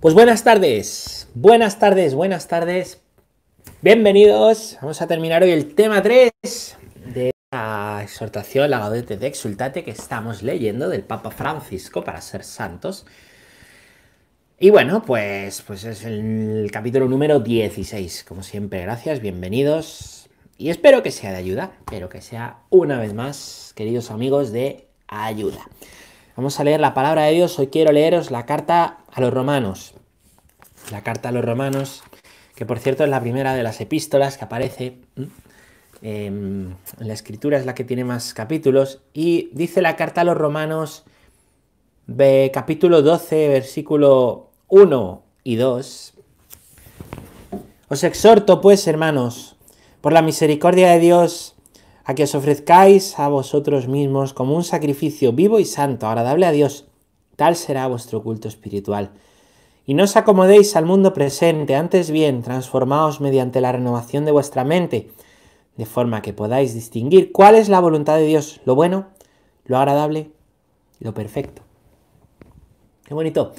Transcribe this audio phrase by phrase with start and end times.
[0.00, 3.00] Pues buenas tardes, buenas tardes, buenas tardes.
[3.82, 4.78] Bienvenidos.
[4.80, 6.30] Vamos a terminar hoy el tema 3
[7.12, 12.44] de la exhortación, la Gaudete de Exultate que estamos leyendo del Papa Francisco para ser
[12.44, 13.06] santos.
[14.60, 18.22] Y bueno, pues, pues es el capítulo número 16.
[18.22, 20.28] Como siempre, gracias, bienvenidos.
[20.58, 24.86] Y espero que sea de ayuda, espero que sea una vez más, queridos amigos, de
[25.08, 25.68] ayuda.
[26.38, 27.58] Vamos a leer la palabra de Dios.
[27.58, 29.94] Hoy quiero leeros la carta a los romanos.
[30.92, 32.04] La carta a los romanos,
[32.54, 34.98] que por cierto es la primera de las epístolas que aparece
[36.00, 39.00] em, en la escritura, es la que tiene más capítulos.
[39.12, 41.02] Y dice la carta a los romanos,
[42.06, 46.14] de capítulo 12, versículo 1 y 2.
[47.88, 49.56] Os exhorto, pues, hermanos,
[50.00, 51.56] por la misericordia de Dios,
[52.08, 56.52] a que os ofrezcáis a vosotros mismos como un sacrificio vivo y santo, agradable a
[56.52, 56.88] Dios.
[57.36, 59.10] Tal será vuestro culto espiritual.
[59.84, 64.64] Y no os acomodéis al mundo presente, antes bien, transformaos mediante la renovación de vuestra
[64.64, 65.10] mente,
[65.76, 69.08] de forma que podáis distinguir cuál es la voluntad de Dios, lo bueno,
[69.66, 70.30] lo agradable,
[71.00, 71.60] lo perfecto.
[73.04, 73.52] Qué bonito.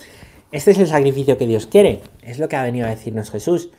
[0.52, 3.70] Este es el sacrificio que Dios quiere, es lo que ha venido a decirnos Jesús.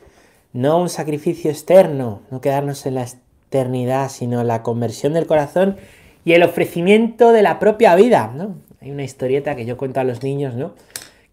[0.53, 3.03] No un sacrificio externo, no quedarnos en la
[3.51, 5.75] eternidad, sino la conversión del corazón
[6.23, 8.55] y el ofrecimiento de la propia vida, ¿no?
[8.79, 10.71] Hay una historieta que yo cuento a los niños, ¿no?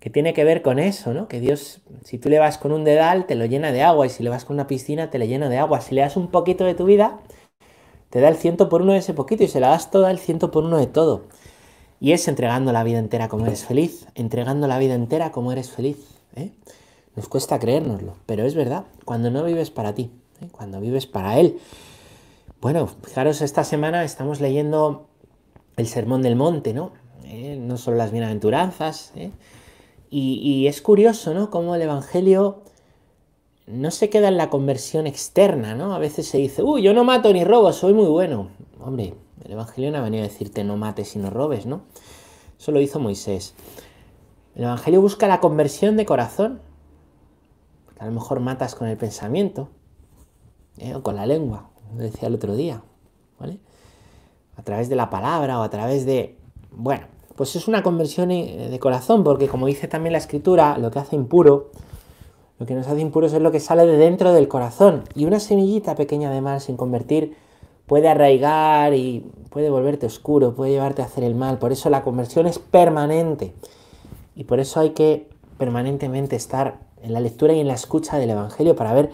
[0.00, 1.28] Que tiene que ver con eso, ¿no?
[1.28, 4.10] Que Dios, si tú le vas con un dedal, te lo llena de agua, y
[4.10, 5.80] si le vas con una piscina, te le llena de agua.
[5.80, 7.20] Si le das un poquito de tu vida,
[8.10, 10.18] te da el ciento por uno de ese poquito, y se la das toda el
[10.18, 11.22] ciento por uno de todo.
[12.00, 15.70] Y es entregando la vida entera como eres feliz, entregando la vida entera como eres
[15.70, 15.98] feliz.
[16.34, 16.50] ¿eh?
[17.14, 20.48] Nos cuesta creérnoslo, pero es verdad, cuando no vives para ti, ¿eh?
[20.50, 21.58] cuando vives para Él.
[22.60, 25.06] Bueno, fijaros, esta semana estamos leyendo
[25.76, 26.90] el Sermón del Monte, ¿no?
[27.22, 29.12] Eh, no solo las bienaventuranzas.
[29.14, 29.30] ¿eh?
[30.10, 31.50] Y, es curioso, ¿no?
[31.50, 32.64] Cómo el Evangelio
[33.68, 35.94] no se queda en la conversión externa, ¿no?
[35.94, 38.48] A veces se dice, uy, yo no mato ni robo, soy muy bueno.
[38.80, 39.14] Hombre,
[39.44, 41.82] el Evangelio no ha venido a decirte no mates y no robes, ¿no?
[42.58, 43.54] Eso lo hizo Moisés.
[44.56, 46.60] El Evangelio busca la conversión de corazón.
[48.00, 49.68] A lo mejor matas con el pensamiento
[50.78, 50.96] ¿eh?
[50.96, 52.82] o con la lengua, decía el otro día,
[53.38, 53.58] ¿vale?
[54.56, 56.36] A través de la palabra o a través de...
[56.70, 57.06] Bueno,
[57.36, 61.16] pues es una conversión de corazón, porque como dice también la escritura, lo que hace
[61.16, 61.70] impuro,
[62.58, 65.04] lo que nos hace impuros es lo que sale de dentro del corazón.
[65.14, 67.36] Y una semillita pequeña de mal sin convertir
[67.86, 71.58] puede arraigar y puede volverte oscuro, puede llevarte a hacer el mal.
[71.58, 73.54] Por eso la conversión es permanente.
[74.34, 78.30] Y por eso hay que permanentemente estar en la lectura y en la escucha del
[78.30, 79.10] Evangelio para ver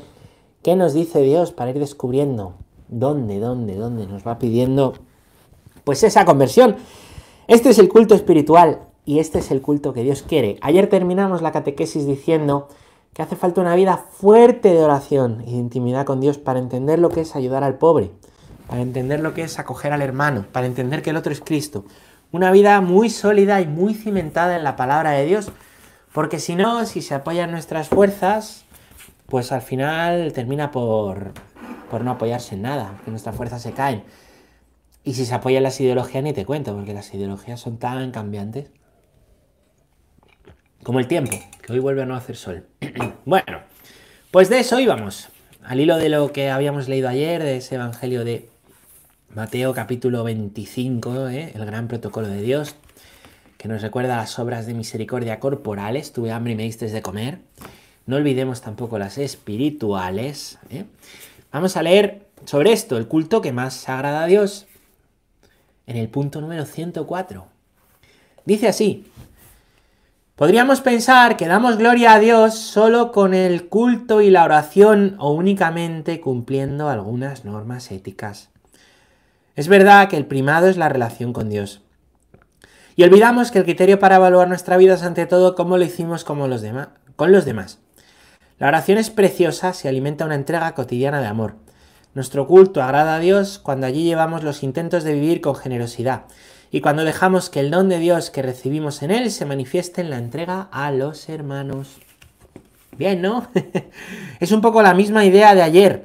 [0.63, 2.55] qué nos dice Dios, para ir descubriendo
[2.99, 4.95] dónde, dónde, dónde nos va pidiendo
[5.85, 6.77] pues esa conversión.
[7.47, 10.59] Este es el culto espiritual y este es el culto que Dios quiere.
[10.63, 12.69] Ayer terminamos la catequesis diciendo
[13.13, 16.99] que hace falta una vida fuerte de oración y de intimidad con Dios para entender
[16.99, 18.11] lo que es ayudar al pobre,
[18.69, 21.85] para entender lo que es acoger al hermano, para entender que el otro es Cristo.
[22.33, 25.53] Una vida muy sólida y muy cimentada en la palabra de Dios,
[26.13, 28.65] porque si no, si se apoyan nuestras fuerzas,
[29.27, 31.33] pues al final termina por,
[31.91, 34.05] por no apoyarse en nada, que nuestras fuerzas se caen.
[35.05, 38.71] Y si se apoyan las ideologías, ni te cuento, porque las ideologías son tan cambiantes.
[40.83, 42.67] Como el tiempo, que hoy vuelve a no hacer sol.
[43.25, 43.61] bueno,
[44.31, 45.29] pues de eso íbamos.
[45.63, 48.49] Al hilo de lo que habíamos leído ayer, de ese evangelio de
[49.35, 51.53] Mateo capítulo 25, ¿eh?
[51.55, 52.77] el gran protocolo de Dios,
[53.59, 56.13] que nos recuerda las obras de misericordia corporales.
[56.13, 57.39] Tuve hambre y me diste de comer.
[58.07, 60.59] No olvidemos tampoco las espirituales.
[60.71, 60.85] ¿eh?
[61.55, 64.67] Vamos a leer sobre esto, el culto que más agrada a Dios,
[65.87, 67.47] en el punto número 104.
[68.45, 69.07] Dice así,
[70.35, 75.31] podríamos pensar que damos gloria a Dios solo con el culto y la oración o
[75.31, 78.51] únicamente cumpliendo algunas normas éticas.
[79.55, 81.83] Es verdad que el primado es la relación con Dios.
[82.97, 86.25] Y olvidamos que el criterio para evaluar nuestra vida es ante todo cómo lo hicimos
[86.25, 87.79] con los demás.
[88.59, 91.57] La oración es preciosa si alimenta una entrega cotidiana de amor.
[92.15, 96.27] Nuestro culto agrada a Dios cuando allí llevamos los intentos de vivir con generosidad
[96.71, 100.11] y cuando dejamos que el don de Dios que recibimos en Él se manifieste en
[100.11, 101.99] la entrega a los hermanos.
[102.97, 103.49] Bien, ¿no?
[104.41, 106.05] es un poco la misma idea de ayer.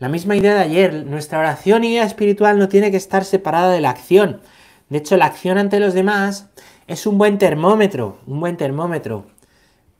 [0.00, 1.06] La misma idea de ayer.
[1.06, 4.40] Nuestra oración y vida espiritual no tiene que estar separada de la acción.
[4.88, 6.48] De hecho, la acción ante los demás
[6.88, 9.26] es un buen termómetro, un buen termómetro,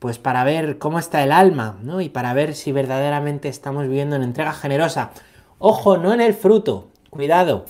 [0.05, 1.99] pues para ver cómo está el alma, ¿no?
[1.99, 5.09] Y para ver si verdaderamente estamos viviendo en entrega generosa.
[5.57, 7.65] Ojo, no en el fruto, cuidado.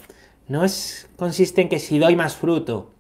[0.50, 2.92] No es, consiste en que si doy más fruto,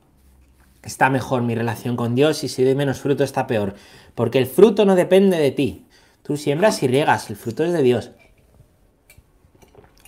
[0.83, 3.75] está mejor mi relación con Dios y si doy menos fruto está peor.
[4.15, 5.85] Porque el fruto no depende de ti.
[6.23, 8.11] Tú siembras y riegas, el fruto es de Dios.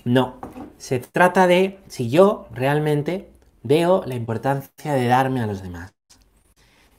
[0.06, 0.40] No,
[0.78, 3.30] se trata de si yo realmente
[3.62, 5.94] veo la importancia de darme a los demás.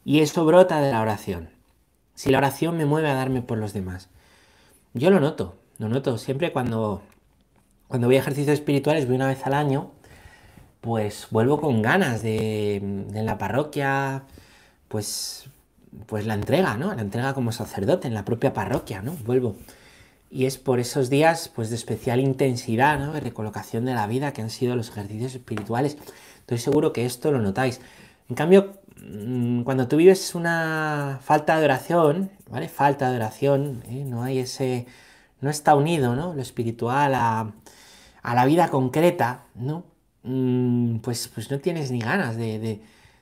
[0.05, 1.57] Y eso brota de la oración.
[2.19, 4.09] Si la oración me mueve a darme por los demás.
[4.93, 6.19] Yo lo noto, lo noto.
[6.19, 7.01] Siempre cuando,
[7.87, 9.93] cuando voy a ejercicios espirituales, voy una vez al año,
[10.81, 14.25] pues vuelvo con ganas de, en la parroquia,
[14.89, 15.49] pues,
[16.07, 16.93] pues la entrega, ¿no?
[16.93, 19.13] La entrega como sacerdote en la propia parroquia, ¿no?
[19.25, 19.55] Vuelvo.
[20.29, 23.13] Y es por esos días pues, de especial intensidad, ¿no?
[23.13, 25.97] de recolocación de la vida que han sido los ejercicios espirituales.
[26.41, 27.81] Estoy seguro que esto lo notáis.
[28.29, 28.75] En cambio,
[29.65, 32.69] cuando tú vives una falta de oración, ¿vale?
[32.69, 34.05] Falta de oración, ¿eh?
[34.05, 34.87] no hay ese.
[35.41, 36.35] no está unido, ¿no?
[36.35, 37.53] Lo espiritual a,
[38.23, 39.85] la vida concreta, ¿no?
[40.23, 42.81] Mm, pues, pues no tienes ni ganas de,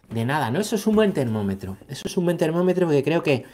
[0.09, 0.61] de, nada, ¿no?
[0.61, 1.77] Eso es un buen termómetro.
[1.89, 3.45] Eso es un buen termómetro porque creo que,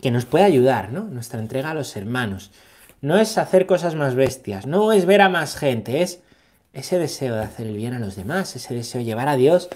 [0.00, 1.04] que nos puede ayudar, ¿no?
[1.04, 2.52] Nuestra entrega a los hermanos
[3.02, 6.20] no es hacer cosas más bestias, no es ver a más gente, es
[6.72, 9.68] ese deseo de hacer el bien a los demás, ese deseo de llevar a Dios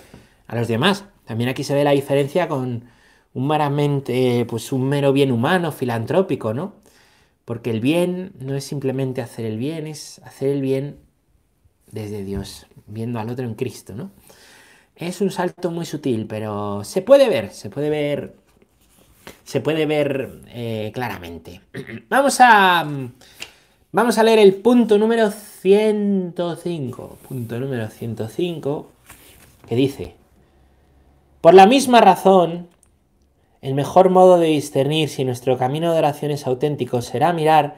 [0.47, 1.05] a los demás.
[1.27, 2.85] También aquí se ve la diferencia con
[3.35, 6.75] un meramente, pues un mero bien humano, filantrópico, ¿no?
[7.45, 10.99] Porque el bien no es simplemente hacer el bien, es hacer el bien
[11.93, 14.11] desde Dios, viendo al otro en Cristo, ¿no?
[14.97, 18.35] Es un salto muy sutil, pero se puede ver, se puede ver
[19.45, 21.61] se puede ver eh, claramente.
[22.09, 22.87] Vamos a,
[23.93, 27.19] vamos a leer el punto número 105.
[27.29, 28.91] Punto número 105,
[29.69, 30.15] que dice,
[31.41, 32.69] por la misma razón,
[33.63, 37.77] el mejor modo de discernir si nuestro camino de oración es auténtico será mirar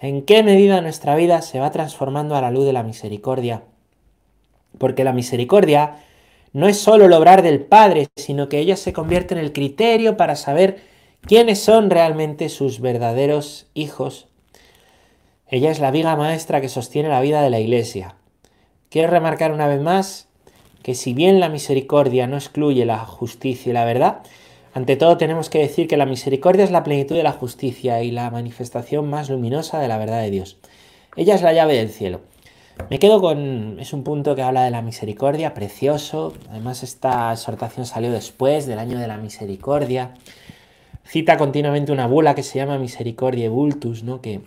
[0.00, 3.62] en qué medida nuestra vida se va transformando a la luz de la misericordia.
[4.78, 5.96] Porque la misericordia
[6.52, 10.16] no es solo el obrar del Padre, sino que ella se convierte en el criterio
[10.16, 10.82] para saber
[11.20, 14.26] quiénes son realmente sus verdaderos hijos.
[15.46, 18.16] Ella es la viga maestra que sostiene la vida de la Iglesia.
[18.90, 20.28] Quiero remarcar una vez más
[20.82, 24.22] que si bien la misericordia no excluye la justicia y la verdad,
[24.74, 28.10] ante todo tenemos que decir que la misericordia es la plenitud de la justicia y
[28.10, 30.58] la manifestación más luminosa de la verdad de Dios.
[31.14, 32.22] Ella es la llave del cielo.
[32.88, 33.78] Me quedo con...
[33.80, 36.32] es un punto que habla de la misericordia, precioso.
[36.48, 40.14] Además esta exhortación salió después del año de la misericordia.
[41.04, 44.22] Cita continuamente una bula que se llama Misericordia Vultus, ¿no?
[44.22, 44.40] Que,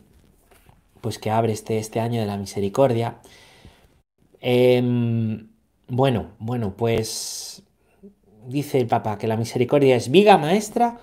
[1.01, 3.17] pues que abre este, este año de la misericordia.
[4.41, 4.81] Eh,
[5.87, 7.63] bueno, bueno, pues
[8.47, 10.97] dice el Papa que la misericordia es viga maestra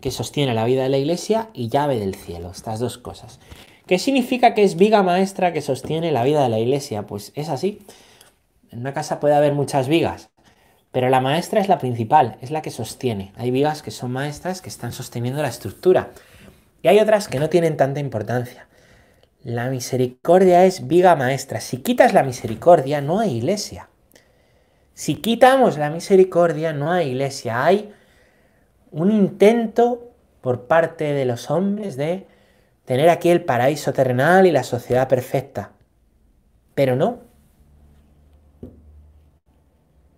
[0.00, 3.40] que sostiene la vida de la iglesia y llave del cielo, estas dos cosas.
[3.86, 7.06] ¿Qué significa que es viga maestra que sostiene la vida de la iglesia?
[7.06, 7.82] Pues es así.
[8.70, 10.30] En una casa puede haber muchas vigas,
[10.90, 13.32] pero la maestra es la principal, es la que sostiene.
[13.36, 16.12] Hay vigas que son maestras que están sosteniendo la estructura.
[16.82, 18.68] Y hay otras que no tienen tanta importancia.
[19.42, 21.60] La misericordia es viga maestra.
[21.60, 23.88] Si quitas la misericordia, no hay iglesia.
[24.94, 27.64] Si quitamos la misericordia, no hay iglesia.
[27.64, 27.92] Hay
[28.92, 32.28] un intento por parte de los hombres de
[32.84, 35.72] tener aquí el paraíso terrenal y la sociedad perfecta.
[36.76, 37.18] Pero no.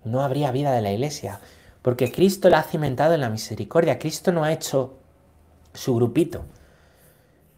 [0.04, 1.40] No habría vida de la iglesia,
[1.82, 3.98] porque Cristo la ha cimentado en la misericordia.
[3.98, 4.98] Cristo no ha hecho
[5.72, 6.44] su grupito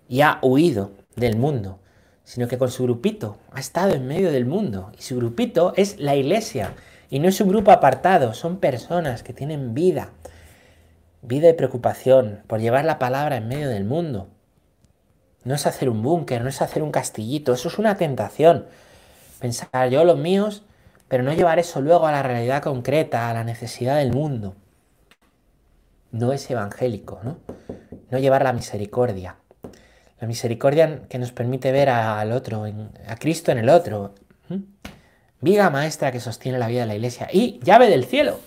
[0.08, 1.80] y ha huido del mundo,
[2.24, 4.92] sino que con su grupito ha estado en medio del mundo.
[4.96, 6.74] Y su grupito es la iglesia.
[7.10, 10.10] Y no es un grupo apartado, son personas que tienen vida,
[11.22, 14.28] vida y preocupación por llevar la palabra en medio del mundo.
[15.44, 18.66] No es hacer un búnker, no es hacer un castillito, eso es una tentación.
[19.40, 20.64] Pensar yo los míos,
[21.08, 24.54] pero no llevar eso luego a la realidad concreta, a la necesidad del mundo.
[26.10, 27.38] No es evangélico, ¿no?
[28.10, 29.36] No llevar la misericordia.
[30.20, 32.64] La misericordia que nos permite ver al otro,
[33.06, 34.14] a Cristo en el otro.
[35.40, 38.38] Viga maestra que sostiene la vida de la iglesia y llave del cielo.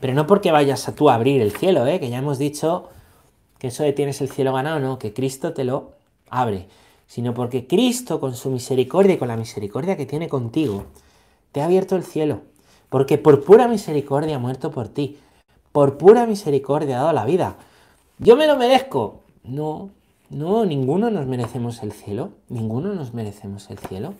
[0.00, 1.98] Pero no porque vayas a tú a abrir el cielo, ¿eh?
[1.98, 2.90] que ya hemos dicho
[3.58, 5.92] que eso de tienes el cielo ganado, no, que Cristo te lo
[6.30, 6.68] abre,
[7.06, 10.84] sino porque Cristo con su misericordia y con la misericordia que tiene contigo,
[11.52, 12.42] te ha abierto el cielo,
[12.90, 15.18] porque por pura misericordia ha muerto por ti,
[15.72, 17.56] por pura misericordia ha dado la vida.
[18.18, 19.20] Yo me lo merezco.
[19.44, 19.90] No,
[20.30, 24.14] no, ninguno nos merecemos el cielo, ninguno nos merecemos el cielo.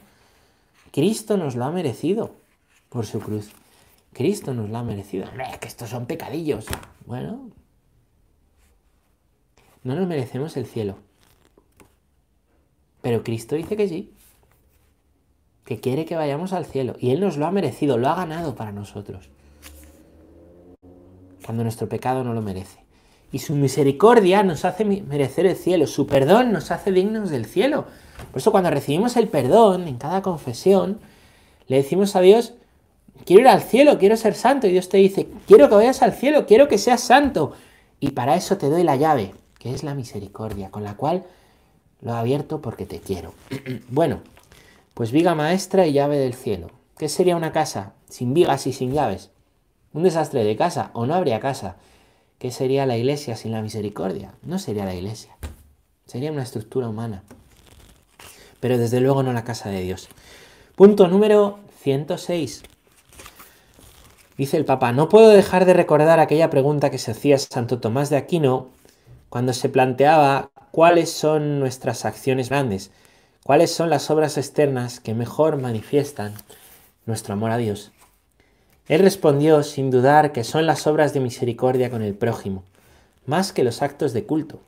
[0.92, 2.36] Cristo nos lo ha merecido
[2.88, 3.50] por su cruz.
[4.12, 5.26] Cristo nos lo ha merecido.
[5.50, 6.66] Es que estos son pecadillos.
[7.04, 7.50] Bueno,
[9.82, 10.96] no nos merecemos el cielo.
[13.02, 14.12] Pero Cristo dice que sí.
[15.64, 16.96] Que quiere que vayamos al cielo.
[16.98, 19.28] Y Él nos lo ha merecido, lo ha ganado para nosotros.
[21.44, 22.80] cuando nuestro pecado no lo merece.
[23.30, 27.86] Y su misericordia nos hace merecer el cielo, su perdón nos hace dignos del cielo.
[28.30, 30.99] Por eso cuando recibimos el perdón en cada confesión,
[31.68, 32.54] le decimos a Dios,
[33.25, 34.66] quiero ir al cielo, quiero ser santo.
[34.66, 37.52] Y Dios te dice, quiero que vayas al cielo, quiero que seas santo.
[38.00, 41.25] Y para eso te doy la llave, que es la misericordia, con la cual
[42.00, 43.32] lo he abierto porque te quiero.
[43.88, 44.20] bueno,
[44.94, 46.70] pues viga maestra y llave del cielo.
[46.99, 49.30] ¿Qué sería una casa sin vigas y sin llaves?
[49.92, 51.76] Un desastre de casa o no habría casa.
[52.38, 54.35] ¿Qué sería la iglesia sin la misericordia?
[54.42, 55.37] No sería la iglesia.
[56.06, 57.23] Sería una estructura humana.
[58.60, 60.08] Pero desde luego no la casa de Dios.
[60.75, 62.62] Punto número 106.
[64.36, 68.10] Dice el Papa, no puedo dejar de recordar aquella pregunta que se hacía Santo Tomás
[68.10, 68.68] de Aquino
[69.30, 72.90] cuando se planteaba cuáles son nuestras acciones grandes,
[73.44, 76.34] cuáles son las obras externas que mejor manifiestan
[77.06, 77.92] nuestro amor a Dios.
[78.88, 82.62] Él respondió sin dudar que son las obras de misericordia con el prójimo,
[83.25, 84.60] más que los actos de culto.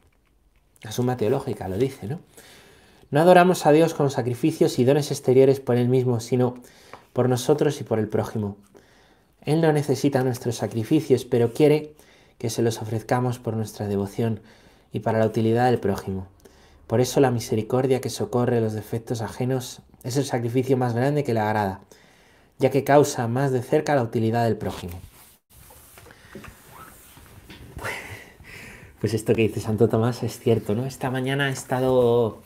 [0.82, 2.20] La suma teológica lo dice, ¿no?
[3.10, 6.54] No adoramos a Dios con sacrificios y dones exteriores por Él mismo, sino
[7.12, 8.56] por nosotros y por el prójimo.
[9.42, 11.94] Él no necesita nuestros sacrificios, pero quiere
[12.38, 14.40] que se los ofrezcamos por nuestra devoción
[14.92, 16.26] y para la utilidad del prójimo.
[16.86, 21.34] Por eso la misericordia que socorre los defectos ajenos es el sacrificio más grande que
[21.34, 21.80] le agrada
[22.58, 25.00] ya que causa más de cerca la utilidad del prójimo.
[29.00, 30.84] Pues esto que dice Santo Tomás es cierto, ¿no?
[30.84, 32.42] Esta mañana he estado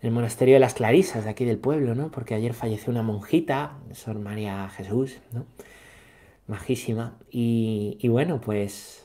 [0.00, 2.10] el monasterio de las Clarisas, de aquí del pueblo, ¿no?
[2.10, 5.44] Porque ayer falleció una monjita, Sor María Jesús, ¿no?
[6.46, 7.18] Majísima.
[7.30, 9.04] Y, bueno, pues,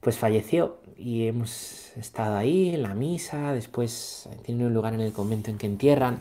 [0.00, 5.12] pues falleció y hemos estado ahí en la misa, después tiene un lugar en el
[5.12, 6.20] convento en que entierran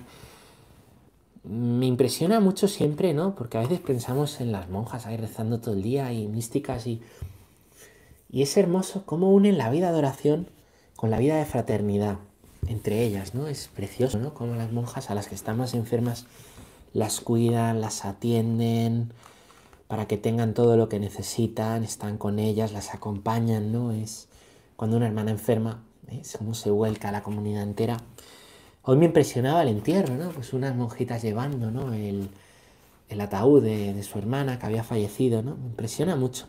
[1.44, 3.34] me impresiona mucho siempre, ¿no?
[3.36, 7.02] Porque a veces pensamos en las monjas ahí rezando todo el día y místicas y,
[8.30, 10.50] y es hermoso cómo unen la vida de oración
[10.98, 12.18] con la vida de fraternidad
[12.68, 13.48] entre ellas, ¿no?
[13.48, 14.34] Es precioso, ¿no?
[14.34, 16.26] Como las monjas a las que están más enfermas
[16.94, 19.12] las cuidan, las atienden
[19.88, 23.92] para que tengan todo lo que necesitan, están con ellas, las acompañan, ¿no?
[23.92, 24.28] Es
[24.76, 27.98] cuando una hermana enferma, es como se vuelca a la comunidad entera.
[28.84, 30.30] Hoy me impresionaba el entierro, ¿no?
[30.32, 31.94] Pues unas monjitas llevando, ¿no?
[31.94, 32.30] El,
[33.20, 35.56] ataúd de, su hermana que había fallecido, ¿no?
[35.56, 36.48] Me impresiona mucho.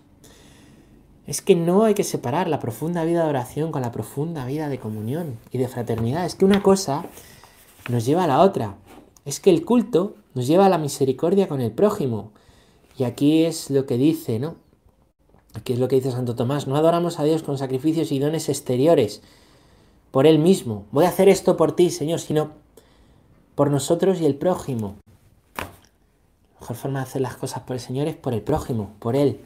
[1.29, 4.71] Es que no hay que separar la profunda vida de oración con la profunda vida
[4.71, 6.25] de comunión y de fraternidad.
[6.25, 7.05] Es que una cosa
[7.91, 8.77] nos lleva a la otra.
[9.27, 12.33] Es que el culto nos lleva a la misericordia con el prójimo.
[12.97, 14.57] Y aquí es lo que dice, ¿no?
[15.53, 16.67] Aquí es lo que dice Santo Tomás.
[16.67, 19.21] No adoramos a Dios con sacrificios y dones exteriores,
[20.11, 20.87] por Él mismo.
[20.93, 22.53] Voy a hacer esto por ti, Señor, sino
[23.55, 24.97] por nosotros y el prójimo.
[25.59, 29.15] La mejor forma de hacer las cosas por el Señor es por el prójimo, por
[29.15, 29.43] Él.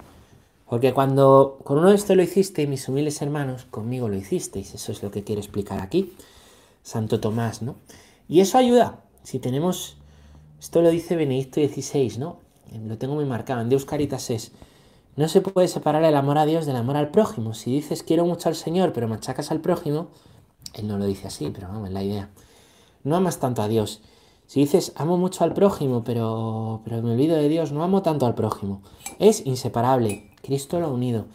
[0.73, 4.75] Porque cuando con uno de estos lo hiciste, mis humildes hermanos, conmigo lo hicisteis.
[4.75, 6.15] Eso es lo que quiero explicar aquí.
[6.83, 7.77] Santo Tomás, ¿no?
[8.27, 9.05] Y eso ayuda.
[9.23, 9.99] Si tenemos,
[10.59, 12.39] esto lo dice Benedicto XVI, ¿no?
[12.87, 13.61] Lo tengo muy marcado.
[13.61, 14.53] En Deus Caritas es,
[15.15, 17.53] no se puede separar el amor a Dios del amor al prójimo.
[17.53, 20.09] Si dices quiero mucho al Señor, pero machacas al prójimo,
[20.73, 22.31] él no lo dice así, pero vamos, es la idea.
[23.05, 24.01] No amas tanto a Dios.
[24.47, 28.25] Si dices, amo mucho al prójimo, pero, pero me olvido de Dios, no amo tanto
[28.25, 28.81] al prójimo.
[29.19, 30.32] Es inseparable.
[30.43, 31.27] Cristo lo ha unido.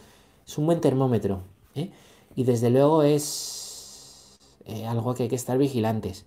[0.46, 1.42] Es un buen termómetro.
[1.74, 1.90] ¿eh?
[2.36, 6.24] Y desde luego es eh, algo que hay que estar vigilantes.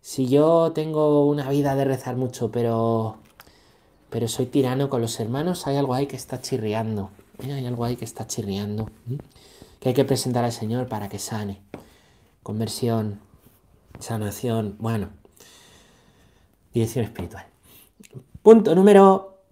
[0.00, 3.16] Si yo tengo una vida de rezar mucho, pero,
[4.10, 7.10] pero soy tirano con los hermanos, hay algo ahí que está chirriando.
[7.42, 7.52] ¿eh?
[7.52, 8.90] Hay algo ahí que está chirriando.
[9.80, 11.60] Que hay que presentar al Señor para que sane
[12.48, 13.20] conversión,
[13.98, 15.10] sanación, bueno,
[16.72, 17.44] dirección espiritual.
[18.42, 19.42] Punto número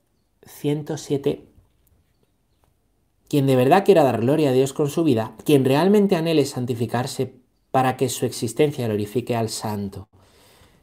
[0.46, 1.55] 107.
[3.28, 7.35] Quien de verdad quiera dar gloria a Dios con su vida, quien realmente anhele santificarse
[7.71, 10.09] para que su existencia glorifique al santo,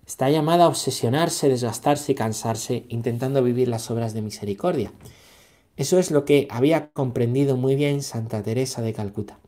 [0.05, 4.91] está llamada a obsesionarse, desgastarse y cansarse intentando vivir las obras de misericordia.
[5.77, 9.39] Eso es lo que había comprendido muy bien Santa Teresa de Calcuta.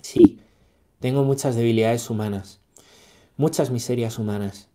[0.00, 0.40] Sí,
[0.98, 2.60] tengo muchas debilidades humanas,
[3.36, 4.68] muchas miserias humanas,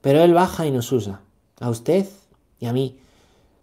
[0.00, 1.20] pero Él baja y nos usa,
[1.60, 2.06] a usted
[2.58, 2.98] y a mí,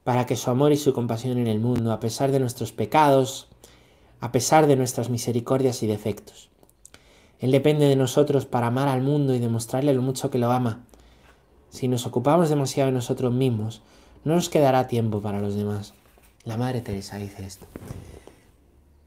[0.06, 3.50] para que su amor y su compasión en el mundo, a pesar de nuestros pecados,
[4.22, 6.50] a pesar de nuestras misericordias y defectos.
[7.40, 10.86] Él depende de nosotros para amar al mundo y demostrarle lo mucho que lo ama.
[11.70, 13.82] Si nos ocupamos demasiado de nosotros mismos,
[14.24, 15.94] no nos quedará tiempo para los demás.
[16.46, 17.66] La Madre Teresa dice esto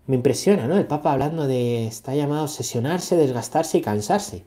[0.09, 0.77] me impresiona, ¿no?
[0.77, 4.43] El Papa hablando de está llamado a obsesionarse, desgastarse y cansarse.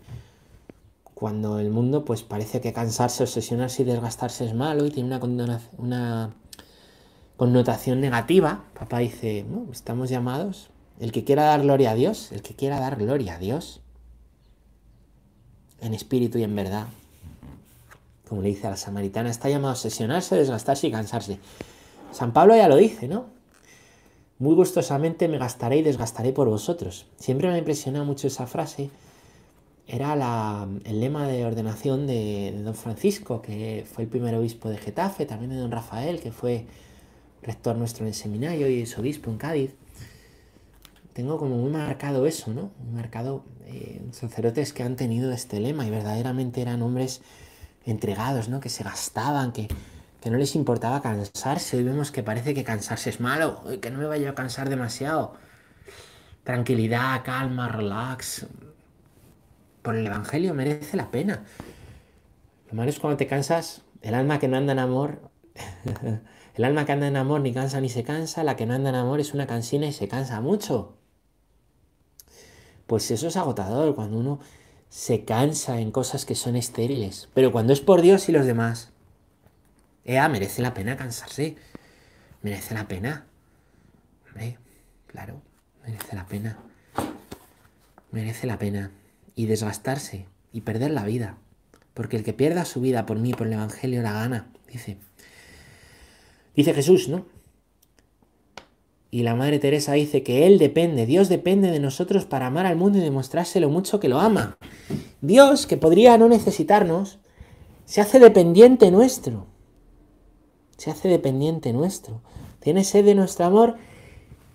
[1.14, 5.62] Cuando el mundo, pues parece que cansarse, obsesionarse y desgastarse es malo y tiene una,
[5.78, 6.34] una
[7.42, 8.66] connotación negativa.
[8.78, 10.70] Papá dice, no, estamos llamados.
[11.00, 13.82] El que quiera dar gloria a Dios, el que quiera dar gloria a Dios,
[15.80, 16.86] en espíritu y en verdad,
[18.30, 21.40] como le dice a la samaritana, está llamado a obsesionarse, desgastarse y cansarse.
[22.12, 23.26] San Pablo ya lo dice, ¿no?
[24.38, 27.08] Muy gustosamente me gastaré y desgastaré por vosotros.
[27.18, 28.92] Siempre me impresiona mucho esa frase.
[29.88, 34.70] Era la, el lema de ordenación de, de, don Francisco, que fue el primer obispo
[34.70, 36.68] de Getafe, también de don Rafael, que fue
[37.44, 39.72] rector nuestro en el seminario y es obispo en Cádiz.
[41.14, 42.72] Tengo como muy marcado eso, ¿no?
[42.80, 47.22] Muy marcado eh, sacerdotes que han tenido este lema y verdaderamente eran hombres
[47.86, 48.60] entregados, ¿no?
[48.60, 49.68] Que se gastaban, que,
[50.22, 51.78] que no les importaba cansarse.
[51.78, 55.34] Hoy vemos que parece que cansarse es malo, que no me vaya a cansar demasiado.
[56.44, 58.48] Tranquilidad, calma, relax.
[59.82, 61.44] Por el Evangelio merece la pena.
[62.70, 65.20] Lo malo es cuando te cansas, el alma que no anda en amor,
[66.56, 68.90] el alma que anda en amor ni cansa ni se cansa, la que no anda
[68.90, 70.98] en amor es una cansina y se cansa mucho.
[72.88, 74.40] Pues eso es agotador, cuando uno
[74.90, 77.30] se cansa en cosas que son estériles.
[77.34, 78.92] Pero cuando es por Dios y los demás,
[80.04, 81.56] Ea, merece la pena cansarse.
[82.42, 83.28] Merece la pena.
[84.28, 84.58] Hombre,
[85.08, 85.42] claro,
[85.86, 86.58] merece la pena.
[88.12, 88.92] Merece la pena.
[89.36, 91.38] Y desgastarse y perder la vida.
[91.94, 94.98] Porque el que pierda su vida por mí, por el Evangelio, la gana, dice.
[96.56, 97.26] Dice Jesús, ¿no?
[99.10, 102.78] Y la Madre Teresa dice que Él depende, Dios depende de nosotros para amar al
[102.78, 104.58] mundo y demostrarse lo mucho que lo ama.
[105.22, 107.20] Dios, que podría no necesitarnos,
[107.86, 109.48] se hace dependiente nuestro
[110.82, 112.22] se hace dependiente nuestro.
[112.60, 113.76] Tiene sed de nuestro amor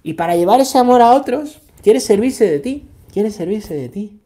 [0.02, 4.20] y para llevar ese amor a otros, quiere servirse de ti, quiere servirse de ti.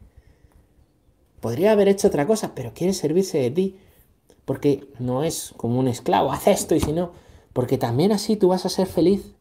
[1.41, 3.77] Podría haber hecho otra cosa, pero quiere servirse de ti.
[4.45, 7.11] Porque no es como un esclavo, haz esto y si no,
[7.53, 9.33] porque también así tú vas a ser feliz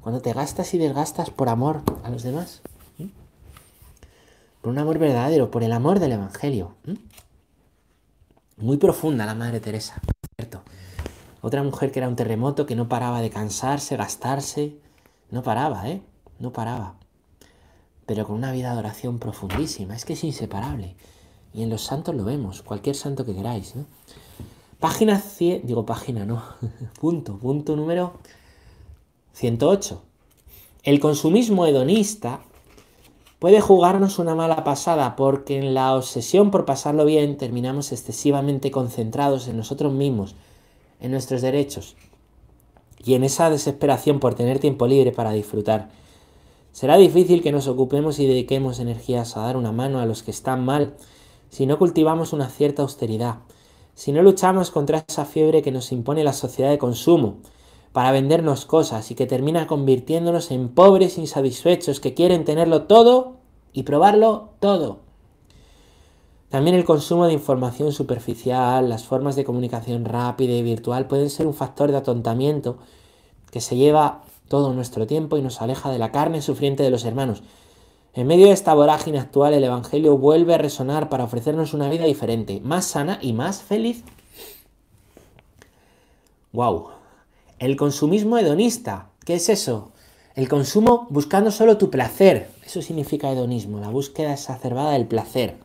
[0.00, 2.62] cuando te gastas y desgastas por amor a los demás.
[4.60, 6.74] Por un amor verdadero, por el amor del Evangelio.
[8.58, 10.02] Muy profunda la Madre Teresa,
[10.36, 10.62] ¿cierto?
[11.40, 14.76] Otra mujer que era un terremoto, que no paraba de cansarse, gastarse.
[15.30, 16.02] No paraba, ¿eh?
[16.38, 16.96] No paraba.
[18.04, 19.96] Pero con una vida de oración profundísima.
[19.96, 20.94] Es que es inseparable.
[21.54, 23.86] Y en los santos lo vemos, cualquier santo que queráis, ¿no?
[24.80, 26.42] Página 100, digo página, no.
[27.00, 28.14] punto, punto número
[29.34, 30.02] 108.
[30.82, 32.40] El consumismo hedonista
[33.38, 39.48] puede jugarnos una mala pasada porque en la obsesión por pasarlo bien terminamos excesivamente concentrados
[39.48, 40.34] en nosotros mismos
[41.00, 41.96] en nuestros derechos
[43.02, 45.90] y en esa desesperación por tener tiempo libre para disfrutar.
[46.72, 50.30] Será difícil que nos ocupemos y dediquemos energías a dar una mano a los que
[50.30, 50.94] están mal
[51.48, 53.38] si no cultivamos una cierta austeridad,
[54.00, 57.36] si no luchamos contra esa fiebre que nos impone la sociedad de consumo
[57.92, 63.34] para vendernos cosas y que termina convirtiéndonos en pobres insatisfechos que quieren tenerlo todo
[63.74, 65.00] y probarlo todo.
[66.48, 71.46] También el consumo de información superficial, las formas de comunicación rápida y virtual pueden ser
[71.46, 72.78] un factor de atontamiento
[73.50, 77.04] que se lleva todo nuestro tiempo y nos aleja de la carne sufriente de los
[77.04, 77.42] hermanos.
[78.12, 82.06] En medio de esta vorágine actual, el Evangelio vuelve a resonar para ofrecernos una vida
[82.06, 84.02] diferente, más sana y más feliz.
[86.52, 86.88] ¡Wow!
[87.60, 89.10] El consumismo hedonista.
[89.24, 89.92] ¿Qué es eso?
[90.34, 92.50] El consumo buscando solo tu placer.
[92.66, 95.56] Eso significa hedonismo, la búsqueda exacerbada del placer.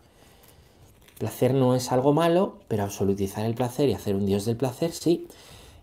[1.18, 4.92] Placer no es algo malo, pero absolutizar el placer y hacer un dios del placer,
[4.92, 5.28] sí.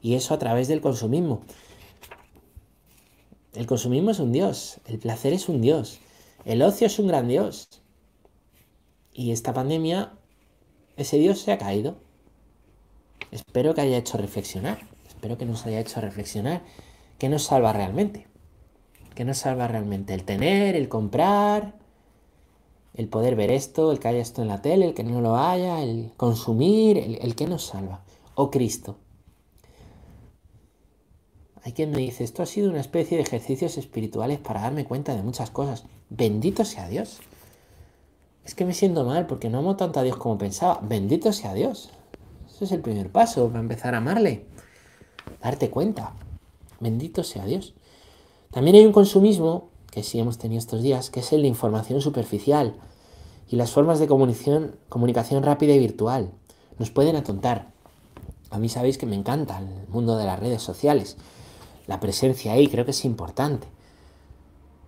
[0.00, 1.40] Y eso a través del consumismo.
[3.54, 5.98] El consumismo es un dios, el placer es un dios,
[6.44, 7.82] el ocio es un gran dios.
[9.12, 10.12] Y esta pandemia,
[10.96, 11.96] ese dios se ha caído.
[13.30, 16.62] Espero que haya hecho reflexionar, espero que nos haya hecho reflexionar
[17.18, 18.26] qué nos salva realmente.
[19.14, 20.14] ¿Qué nos salva realmente?
[20.14, 21.74] El tener, el comprar,
[22.94, 25.36] el poder ver esto, el que haya esto en la tele, el que no lo
[25.36, 28.02] haya, el consumir, el, que nos salva.
[28.34, 28.96] O Cristo.
[31.64, 35.14] Hay quien me dice, esto ha sido una especie de ejercicios espirituales para darme cuenta
[35.14, 35.84] de muchas cosas.
[36.10, 37.20] Bendito sea Dios.
[38.44, 40.80] Es que me siento mal porque no amo tanto a Dios como pensaba.
[40.82, 41.90] Bendito sea Dios.
[42.48, 44.44] Ese es el primer paso para empezar a amarle.
[45.40, 46.14] Darte cuenta.
[46.80, 47.74] Bendito sea Dios.
[48.50, 52.00] También hay un consumismo que sí hemos tenido estos días, que es el de información
[52.00, 52.74] superficial
[53.48, 56.32] y las formas de comunicación, comunicación rápida y virtual.
[56.78, 57.70] Nos pueden atontar.
[58.50, 61.16] A mí sabéis que me encanta el mundo de las redes sociales.
[61.86, 63.66] La presencia ahí creo que es importante.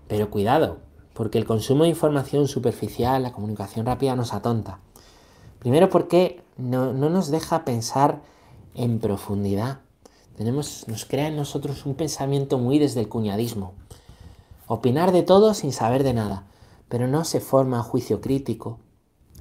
[0.09, 0.78] Pero cuidado,
[1.12, 4.80] porque el consumo de información superficial, la comunicación rápida nos atonta.
[5.59, 8.20] Primero porque no, no nos deja pensar
[8.74, 9.80] en profundidad.
[10.37, 13.74] Tenemos, nos crea en nosotros un pensamiento muy desde el cuñadismo.
[14.66, 16.44] Opinar de todo sin saber de nada,
[16.88, 18.78] pero no se forma juicio crítico,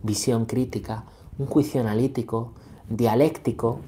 [0.03, 1.05] visión crítica,
[1.37, 2.53] un juicio analítico,
[2.89, 3.79] dialéctico.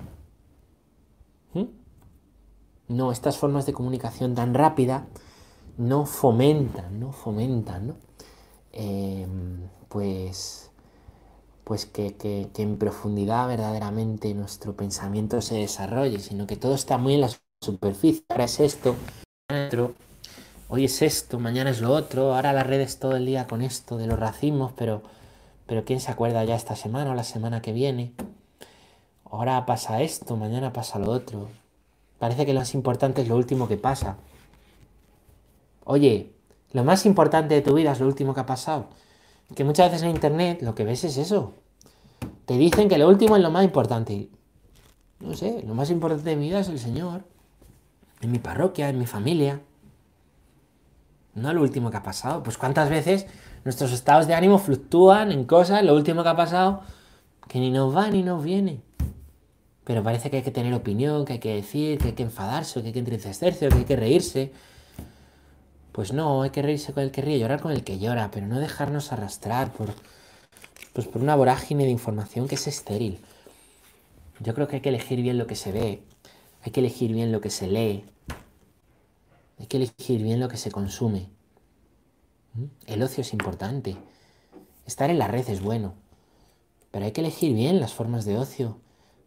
[2.88, 5.08] No, estas formas de comunicación tan rápida
[5.78, 7.96] no fomentan, no fomentan, ¿no?
[8.72, 10.72] Em, pues,
[11.64, 17.16] pues que, que, en profundidad verdaderamente nuestro pensamiento se desarrolle, sino que todo está muy
[17.16, 17.30] en la
[17.62, 18.24] superficie.
[18.30, 18.96] Ahora es esto,
[20.70, 23.98] hoy es esto, mañana es lo otro, ahora las redes todo el día con esto
[23.98, 25.02] de los racismos, pero,
[25.68, 28.14] pero ¿quién se acuerda ya esta semana o la semana que viene?
[29.26, 31.50] Ahora pasa esto, mañana pasa lo otro.
[32.20, 34.18] Parece que lo más importante es lo último que pasa.
[35.84, 36.34] Oye,
[36.72, 38.88] lo más importante de tu vida es lo último que ha pasado.
[39.56, 41.54] Que muchas veces en internet lo que ves es eso.
[42.46, 44.30] Te dicen que lo último es lo más importante.
[45.20, 47.24] No sé, lo más importante de mi vida es el Señor.
[48.22, 49.62] En mi parroquia, en mi familia.
[51.34, 52.44] No lo último que ha pasado.
[52.44, 53.28] Pues cuántas veces
[53.64, 56.82] nuestros estados de ánimo fluctúan en cosas, lo último que ha pasado,
[57.48, 58.82] que ni nos va ni nos viene.
[59.86, 62.82] Pero parece que hay que tener opinión, que hay que decir, que hay que enfadarse,
[62.82, 64.52] que hay que entristecerse, que hay que reírse.
[65.92, 68.48] Pues no, hay que reírse con el que ríe, llorar con el que llora, pero
[68.48, 69.94] no dejarnos arrastrar por,
[70.92, 73.20] pues por una vorágine de información que es estéril.
[74.42, 76.04] Yo creo que hay que elegir bien lo que se ve,
[76.64, 78.04] hay que elegir bien lo que se lee,
[79.60, 81.30] hay que elegir bien lo que se consume.
[82.56, 82.66] ¿Mm?
[82.88, 83.96] El ocio es importante.
[84.86, 85.94] Estar en la red es bueno,
[86.92, 88.80] pero hay que elegir bien las formas de ocio.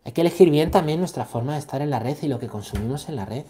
[0.08, 2.46] Hay que elegir bien también nuestra forma de estar en la red y lo que
[2.46, 3.44] consumimos en la red.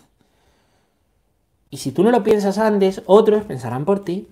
[1.70, 4.26] Y si tú no lo piensas antes, otros pensarán por ti.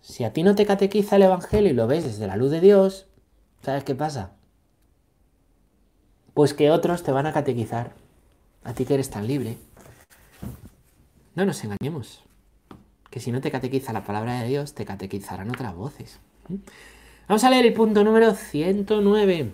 [0.00, 2.60] Si a ti no te catequiza el Evangelio y lo ves desde la luz de
[2.60, 3.06] Dios,
[3.62, 4.32] ¿sabes qué pasa?
[6.34, 7.92] Pues que otros te van a catequizar.
[8.64, 9.58] A ti que eres tan libre.
[11.36, 12.24] No nos engañemos.
[13.10, 16.18] Que si no te catequiza la palabra de Dios, te catequizarán otras voces.
[17.28, 19.52] Vamos a leer el punto número 109.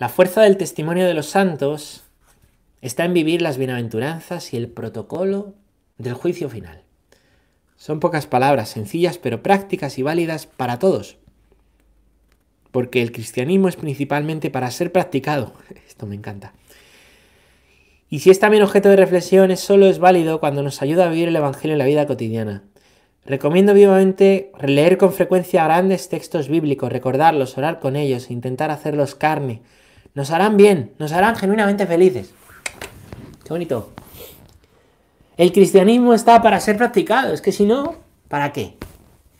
[0.00, 2.04] La fuerza del testimonio de los santos
[2.80, 5.52] está en vivir las bienaventuranzas y el protocolo
[5.98, 6.80] del juicio final.
[7.76, 11.18] Son pocas palabras sencillas pero prácticas y válidas para todos.
[12.70, 15.52] Porque el cristianismo es principalmente para ser practicado.
[15.86, 16.54] Esto me encanta.
[18.08, 21.28] Y si es también objeto de reflexión, solo es válido cuando nos ayuda a vivir
[21.28, 22.62] el Evangelio en la vida cotidiana.
[23.26, 29.14] Recomiendo vivamente leer con frecuencia grandes textos bíblicos, recordarlos, orar con ellos, e intentar hacerlos
[29.14, 29.60] carne.
[30.14, 32.34] Nos harán bien, nos harán genuinamente felices
[33.50, 33.90] bonito.
[35.36, 37.96] El cristianismo está para ser practicado, es que si no,
[38.28, 38.76] ¿para qué?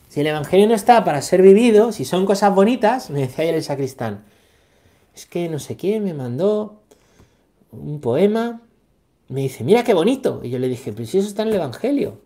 [0.09, 3.55] Si el Evangelio no está para ser vivido, si son cosas bonitas, me decía ayer
[3.55, 4.25] el sacristán,
[5.15, 6.81] es que no sé quién me mandó
[7.71, 8.63] un poema,
[9.29, 10.41] me dice, mira qué bonito.
[10.43, 12.19] Y yo le dije, pero si eso está en el Evangelio.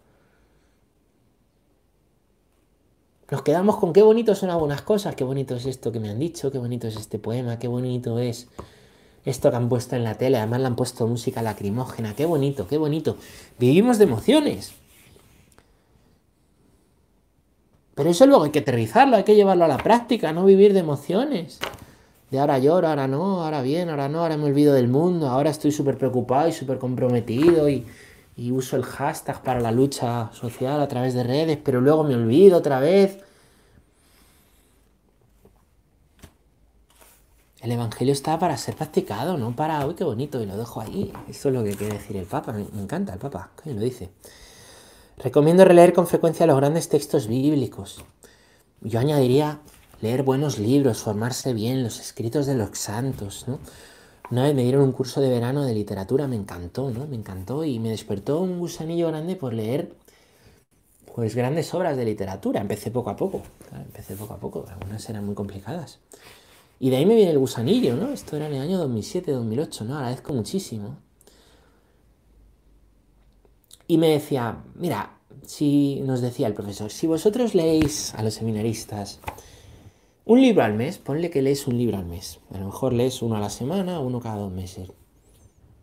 [3.31, 6.19] Nos quedamos con qué bonito son algunas cosas, qué bonito es esto que me han
[6.19, 8.49] dicho, qué bonito es este poema, qué bonito es
[9.25, 12.69] esto que han puesto en la tele, además le han puesto música lacrimógena, qué bonito,
[12.69, 13.17] qué bonito.
[13.59, 14.75] Vivimos de emociones.
[17.95, 20.81] Pero eso luego hay que aterrizarlo, hay que llevarlo a la práctica, no vivir de
[20.81, 21.61] emociones.
[22.31, 25.51] De ahora lloro, ahora no, ahora bien, ahora no, ahora me olvido del mundo, ahora
[25.51, 27.87] estoy súper preocupado y súper comprometido y,
[28.37, 32.15] y uso el hashtag para la lucha social a través de redes, pero luego me
[32.15, 33.19] olvido otra vez.
[37.61, 41.13] El Evangelio está para ser practicado, no para, uy, qué bonito, y lo dejo ahí.
[41.29, 44.11] Esto es lo que quiere decir el Papa, me, encanta el Papa, ¿qué lo dice?
[45.17, 48.05] Recomiendo releer con frecuencia los grandes textos bíblicos.
[48.83, 49.61] Yo añadiría
[50.03, 53.61] leer buenos libros, formarse bien, los escritos de los santos, ¿no?
[54.31, 57.07] Una vez me dieron un curso de verano de literatura, me encantó, ¿no?
[57.07, 59.93] Me encantó y me despertó un gusanillo grande por leer
[61.15, 62.61] pues grandes obras de literatura.
[62.61, 66.01] Empecé poco a poco, empecé poco a poco, algunas eran muy complicadas.
[66.81, 68.11] Y de ahí me viene el gusanillo, ¿no?
[68.13, 69.97] Esto era en el año 2007, 2008, ¿no?
[69.97, 70.97] Agradezco muchísimo.
[73.87, 79.21] Y me decía, mira, si nos decía el profesor, si vosotros leéis a los seminaristas
[80.25, 82.41] un libro al mes, ponle que lees un libro al mes.
[82.53, 84.91] A lo mejor lees uno a la semana, uno cada dos meses.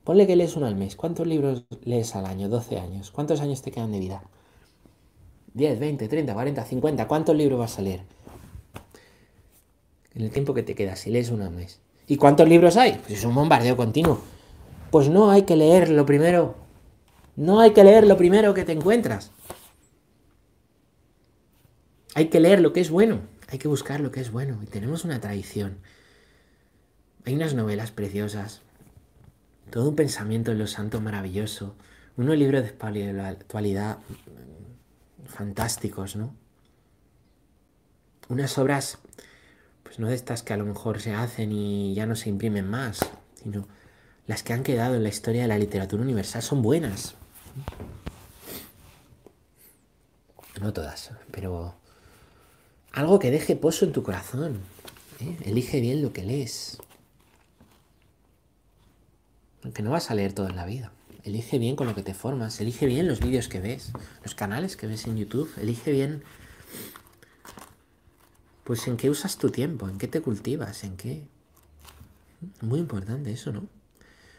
[0.04, 0.96] Ponle que lees uno al mes.
[0.96, 2.50] ¿Cuántos libros lees al año?
[2.50, 3.12] 12 años.
[3.12, 4.24] ¿Cuántos años te quedan de vida?
[5.54, 7.08] 10, 20, 30, 40, 50.
[7.08, 8.02] ¿Cuántos libros vas a leer?
[10.16, 11.80] en el tiempo que te queda, si lees un mes.
[12.08, 12.94] ¿Y cuántos libros hay?
[12.94, 14.20] Pues es un bombardeo continuo.
[14.90, 16.56] Pues no hay que leer lo primero.
[17.36, 19.32] No hay que leer lo primero que te encuentras.
[22.14, 23.22] Hay que leer lo que es bueno.
[23.52, 24.60] Hay que buscar lo que es bueno.
[24.64, 25.78] Y tenemos una tradición.
[27.26, 28.62] Hay unas novelas preciosas.
[29.70, 31.76] todo un pensamiento en lo santo maravilloso,
[32.18, 34.00] unos libros de espiritualidad
[35.26, 36.36] fantásticos, ¿no?
[38.28, 38.98] Unas obras,
[39.84, 42.70] pues no de estas que a lo mejor se hacen y ya no se imprimen
[42.70, 43.00] más,
[43.36, 43.68] sino
[44.28, 47.16] las que han quedado en la historia de la literatura universal son buenas.
[50.60, 51.81] No todas, pero
[52.92, 54.60] algo que deje pozo en tu corazón.
[55.20, 55.38] ¿eh?
[55.46, 56.78] Elige bien lo que lees.
[59.64, 60.92] Aunque no vas a leer todo en la vida.
[61.24, 62.60] Elige bien con lo que te formas.
[62.60, 63.92] Elige bien los vídeos que ves,
[64.24, 65.52] los canales que ves en YouTube.
[65.60, 66.24] Elige bien,
[68.64, 71.24] pues en qué usas tu tiempo, en qué te cultivas, en qué.
[72.62, 73.68] Muy importante eso, ¿no?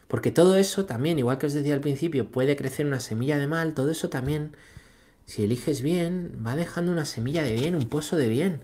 [0.09, 3.47] Porque todo eso también, igual que os decía al principio, puede crecer una semilla de
[3.47, 4.55] mal, todo eso también,
[5.25, 8.61] si eliges bien, va dejando una semilla de bien, un pozo de bien.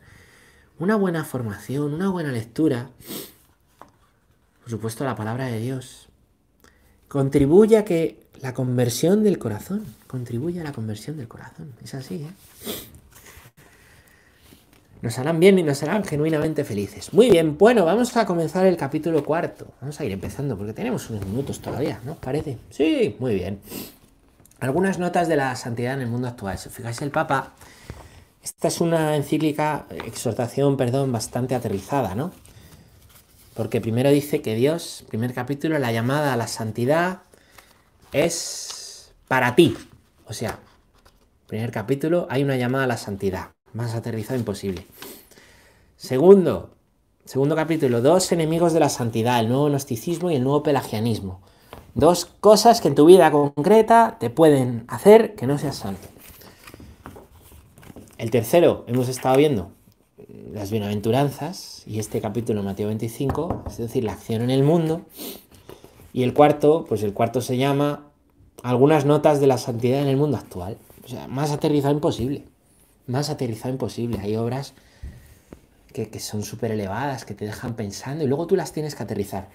[0.78, 2.90] Una buena formación, una buena lectura,
[4.62, 6.08] por supuesto la palabra de Dios,
[7.08, 11.74] contribuye a que la conversión del corazón, contribuye a la conversión del corazón.
[11.84, 12.32] Es así, ¿eh?
[15.02, 17.14] Nos harán bien y nos harán genuinamente felices.
[17.14, 19.68] Muy bien, bueno, vamos a comenzar el capítulo cuarto.
[19.80, 22.16] Vamos a ir empezando porque tenemos unos minutos todavía, ¿no?
[22.16, 22.58] Parece.
[22.70, 23.60] Sí, muy bien.
[24.60, 26.58] Algunas notas de la santidad en el mundo actual.
[26.58, 27.54] Si fijáis, el Papa,
[28.44, 32.32] esta es una encíclica, exhortación, perdón, bastante aterrizada, ¿no?
[33.54, 37.20] Porque primero dice que Dios, primer capítulo, la llamada a la santidad
[38.12, 39.78] es para ti.
[40.26, 40.60] O sea,
[41.48, 43.52] primer capítulo, hay una llamada a la santidad.
[43.74, 44.86] Más aterrizado imposible.
[45.96, 46.72] Segundo,
[47.26, 51.42] segundo capítulo, dos enemigos de la santidad, el nuevo gnosticismo y el nuevo pelagianismo.
[51.96, 56.08] Dos cosas que en tu vida concreta te pueden hacer que no seas santo.
[58.18, 59.72] El tercero, hemos estado viendo
[60.54, 65.02] las bienaventuranzas y este capítulo Mateo 25, es decir, la acción en el mundo.
[66.14, 68.08] Y el cuarto, pues el cuarto se llama
[68.62, 70.78] algunas notas de la santidad en el mundo actual.
[71.04, 72.46] O sea, más aterrizado imposible.
[73.08, 74.20] Más aterrizado imposible.
[74.20, 74.74] Hay obras
[75.94, 79.04] que, que son súper elevadas, que te dejan pensando y luego tú las tienes que
[79.04, 79.50] aterrizar.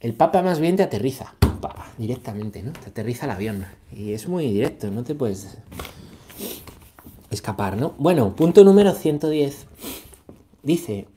[0.00, 1.34] El Papa más bien te aterriza,
[2.00, 2.72] directamente, ¿no?
[2.72, 3.66] Te aterriza el avión.
[3.92, 5.58] Y es muy directo, no te puedes
[7.30, 7.94] escapar, ¿no?
[7.98, 9.66] Bueno, punto número 110.
[10.62, 11.08] Dice,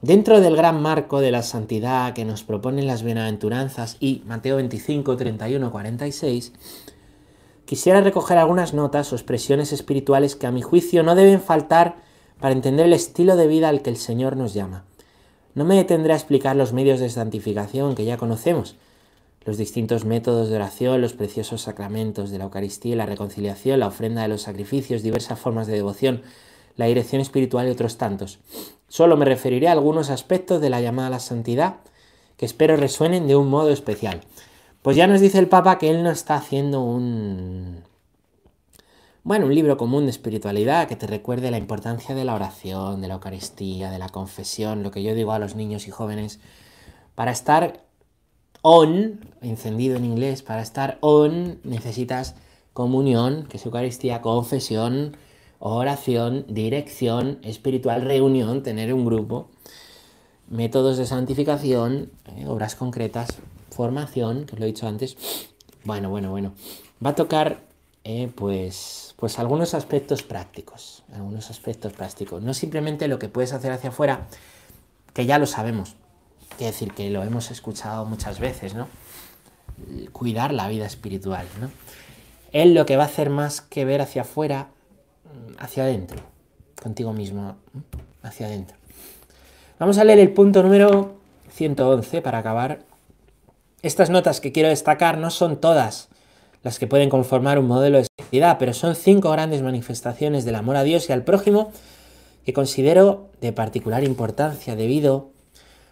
[0.00, 5.18] dentro del gran marco de la santidad que nos proponen las bienaventuranzas y Mateo 25,
[5.18, 6.52] 31, 46,
[7.66, 11.96] quisiera recoger algunas notas o expresiones espirituales que a mi juicio no deben faltar
[12.40, 14.86] para entender el estilo de vida al que el Señor nos llama.
[15.54, 18.76] No me detendré a explicar los medios de santificación que ya conocemos,
[19.44, 24.22] los distintos métodos de oración, los preciosos sacramentos de la Eucaristía la reconciliación, la ofrenda
[24.22, 26.22] de los sacrificios, diversas formas de devoción,
[26.76, 28.38] la dirección espiritual y otros tantos.
[28.88, 31.76] Solo me referiré a algunos aspectos de la llamada a la santidad
[32.36, 34.20] que espero resuenen de un modo especial.
[34.82, 37.82] Pues ya nos dice el Papa que él no está haciendo un...
[39.22, 43.08] Bueno, un libro común de espiritualidad que te recuerde la importancia de la oración, de
[43.08, 46.40] la Eucaristía, de la confesión, lo que yo digo a los niños y jóvenes,
[47.14, 47.84] para estar
[48.62, 52.34] on, encendido en inglés, para estar on necesitas
[52.72, 55.18] comunión, que es Eucaristía, confesión,
[55.58, 59.50] oración, dirección espiritual, reunión, tener un grupo,
[60.48, 63.36] métodos de santificación, eh, obras concretas,
[63.70, 65.18] formación, que os lo he dicho antes.
[65.84, 66.54] Bueno, bueno, bueno.
[67.04, 67.69] Va a tocar
[68.04, 72.42] eh, pues, pues algunos aspectos prácticos, algunos aspectos prácticos.
[72.42, 74.26] No simplemente lo que puedes hacer hacia afuera,
[75.12, 75.96] que ya lo sabemos,
[76.56, 78.88] quiere decir que lo hemos escuchado muchas veces, ¿no?
[80.12, 81.70] Cuidar la vida espiritual, ¿no?
[82.52, 84.68] Él lo que va a hacer más que ver hacia afuera
[85.58, 86.20] hacia adentro,
[86.82, 87.56] contigo mismo,
[88.22, 88.76] hacia adentro.
[89.78, 91.14] Vamos a leer el punto número
[91.52, 92.80] 111 para acabar.
[93.82, 96.09] Estas notas que quiero destacar no son todas
[96.62, 100.76] las que pueden conformar un modelo de sociedad, pero son cinco grandes manifestaciones del amor
[100.76, 101.72] a Dios y al prójimo
[102.44, 105.30] que considero de particular importancia debido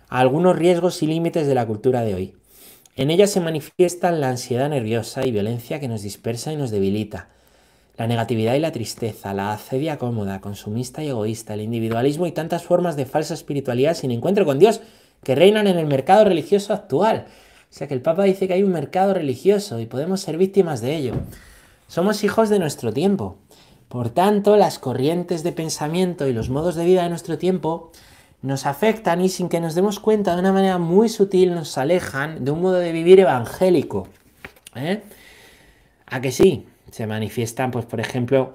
[0.08, 2.34] a algunos riesgos y límites de la cultura de hoy.
[2.96, 7.28] En ellas se manifiestan la ansiedad nerviosa y violencia que nos dispersa y nos debilita,
[7.96, 12.62] la negatividad y la tristeza, la acedia cómoda, consumista y egoísta, el individualismo y tantas
[12.62, 14.80] formas de falsa espiritualidad sin encuentro con Dios
[15.24, 17.26] que reinan en el mercado religioso actual.
[17.70, 20.80] O sea que el Papa dice que hay un mercado religioso y podemos ser víctimas
[20.80, 21.14] de ello.
[21.86, 23.36] Somos hijos de nuestro tiempo.
[23.88, 27.92] Por tanto, las corrientes de pensamiento y los modos de vida de nuestro tiempo
[28.42, 32.44] nos afectan y sin que nos demos cuenta de una manera muy sutil nos alejan
[32.44, 34.08] de un modo de vivir evangélico.
[34.74, 35.02] ¿Eh?
[36.06, 36.66] ¿A que sí?
[36.90, 38.54] se manifiestan, pues por ejemplo,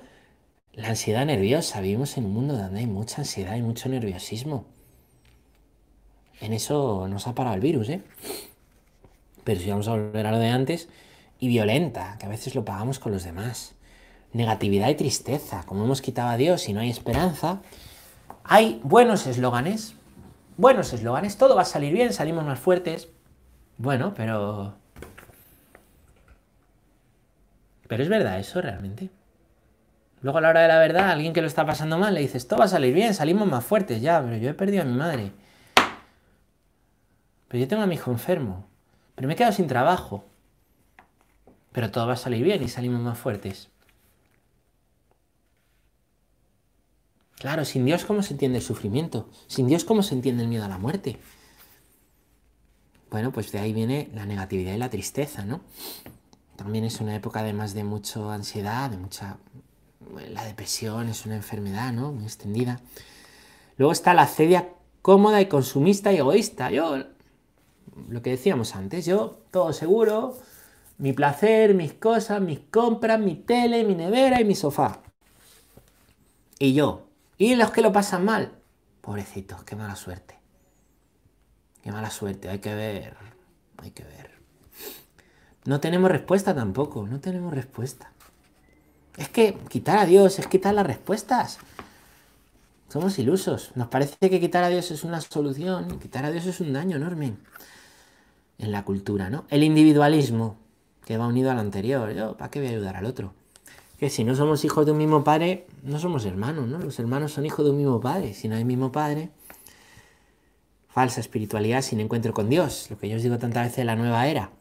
[0.74, 1.82] la ansiedad nerviosa.
[1.82, 4.66] Vivimos en un mundo donde hay mucha ansiedad y mucho nerviosismo.
[6.42, 8.02] En eso nos ha parado el virus, ¿eh?
[9.44, 10.90] Pero si vamos a volver a lo de antes,
[11.40, 13.76] y violenta, que a veces lo pagamos con los demás.
[14.32, 17.62] Negatividad y tristeza, como hemos quitado a Dios y no hay esperanza.
[18.46, 19.96] Hay buenos eslóganes,
[20.58, 23.10] buenos eslóganes, todo va a salir bien, salimos más fuertes.
[23.78, 24.76] Bueno, pero...
[27.88, 29.10] Pero es verdad eso realmente.
[30.22, 32.48] Luego a la hora de la verdad, alguien que lo está pasando mal le dices,
[32.48, 34.94] todo va a salir bien, salimos más fuertes ya, pero yo he perdido a mi
[34.94, 35.34] madre.
[37.50, 38.66] Pero yo tengo a mi hijo enfermo.
[39.16, 40.26] Pero me he quedado sin trabajo.
[41.72, 43.70] Pero todo va a salir bien y salimos más fuertes.
[47.36, 49.30] Claro, sin Dios, ¿cómo se entiende el sufrimiento?
[49.48, 51.20] Sin Dios, ¿cómo se entiende el miedo a la muerte?
[53.12, 55.62] Bueno, pues de ahí viene la negatividad y la tristeza, ¿no?
[56.56, 59.38] También es una época además de mucha ansiedad, de mucha...
[60.30, 62.12] La depresión es una enfermedad, ¿no?
[62.12, 62.80] Muy extendida.
[63.78, 64.70] Luego está la cedia
[65.02, 66.72] cómoda y consumista y egoísta.
[66.72, 67.04] Yo,
[68.10, 70.38] lo que decíamos antes, yo todo seguro,
[70.98, 75.00] mi placer, mis cosas, mis compras, mi tele, mi nevera y mi sofá.
[76.60, 77.08] Y yo.
[77.38, 78.54] Y los que lo pasan mal.
[79.02, 80.40] Pobrecitos, qué mala suerte.
[81.82, 83.18] Qué mala suerte, hay que ver.
[83.78, 84.32] Hay que ver.
[85.66, 88.12] No tenemos respuesta tampoco, no tenemos respuesta.
[89.18, 91.60] Es que quitar a Dios es quitar las respuestas.
[92.94, 93.72] Somos ilusos.
[93.74, 95.98] Nos parece que quitar a Dios es una solución.
[95.98, 97.34] Quitar a Dios es un daño enorme
[98.60, 99.46] en la cultura, ¿no?
[99.50, 100.58] El individualismo
[101.04, 102.14] que va unido al anterior.
[102.14, 103.34] Yo, ¿para qué voy a ayudar al otro?
[103.98, 106.78] Que si no somos hijos de un mismo padre, no somos hermanos, ¿no?
[106.78, 108.36] Los hermanos son hijos de un mismo padre.
[108.36, 109.32] Si no hay mismo padre,
[110.88, 112.92] falsa espiritualidad sin encuentro con Dios.
[112.92, 114.52] Lo que yo os digo tantas veces de la nueva era.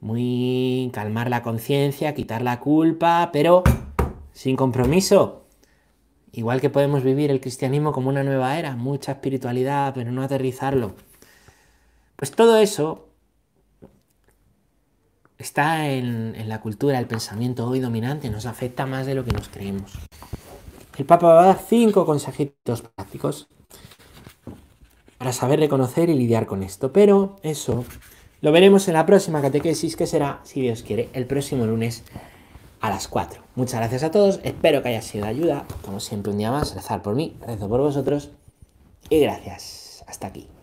[0.00, 3.62] Muy calmar la conciencia, quitar la culpa, pero
[4.34, 5.43] sin compromiso.
[6.36, 10.96] Igual que podemos vivir el cristianismo como una nueva era, mucha espiritualidad, pero no aterrizarlo.
[12.16, 13.06] Pues todo eso
[15.38, 19.48] está en, la cultura, el pensamiento hoy dominante, nos afecta más de lo que nos
[19.48, 19.92] creemos.
[20.98, 23.46] El Papa va a dar cinco consejitos prácticos
[25.18, 26.92] para saber reconocer y lidiar con esto.
[26.92, 27.84] Pero eso
[28.40, 32.02] lo veremos en la próxima catequesis, que será, si Dios quiere, el próximo lunes
[32.84, 33.42] a las 4.
[33.54, 35.64] Muchas gracias a todos, espero que haya sido de ayuda.
[35.82, 38.30] Como siempre, un día más, rezar por mí, rezo por vosotros
[39.08, 40.04] y gracias.
[40.06, 40.53] Hasta aquí.